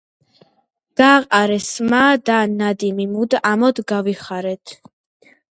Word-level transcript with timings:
გაყარეს 1.01 1.67
სმა 1.73 1.99
და 2.31 2.39
ნადიმი 2.55 3.07
მუნ 3.13 3.37
ამოდ 3.53 3.83
გავიხარენით 3.95 4.77